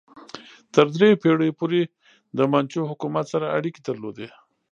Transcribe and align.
تر 0.73 0.85
دریو 0.95 1.21
پیړیو 1.23 1.57
پورې 1.59 1.81
د 2.37 2.39
منچو 2.51 2.81
حکومت 2.91 3.25
سره 3.33 3.45
اړیکې 3.57 3.81
درلودې. 3.87 4.27